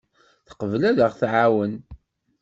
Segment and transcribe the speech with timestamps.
[0.47, 1.73] Teqbel ad aɣ-tɛawen.